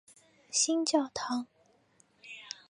[0.49, 1.45] 新教堂。